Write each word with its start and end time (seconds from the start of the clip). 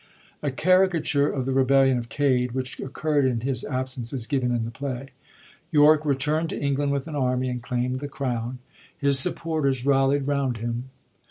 A 0.41 0.49
cari 0.49 0.89
cature 0.89 1.29
of 1.31 1.45
the 1.45 1.51
rebellion 1.51 1.99
of 1.99 2.09
Cade, 2.09 2.53
which 2.53 2.79
occurrd 2.79 3.29
in 3.29 3.41
his 3.41 3.63
absence, 3.63 4.11
is 4.11 4.25
g^ven 4.25 4.45
in 4.45 4.65
the 4.65 4.71
play. 4.71 5.09
York 5.69 6.05
returnd 6.05 6.47
to 6.49 6.59
England 6.59 6.91
with 6.91 7.07
an 7.07 7.15
army, 7.15 7.49
and 7.49 7.61
claimd 7.61 7.99
the 7.99 8.07
crown. 8.07 8.57
His 8.97 9.19
supporters 9.19 9.81
84 9.81 9.93
HENRY 9.93 10.03
VI., 10.03 10.05
PART 10.05 10.17
3 10.17 10.17
rallied 10.17 10.27
round 10.27 10.57
him. 10.57 10.89